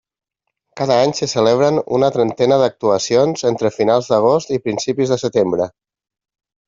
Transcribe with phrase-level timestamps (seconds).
[0.79, 5.69] Cada any s'hi celebren una trentena d'actuacions entre finals d'agost i principis de setembre.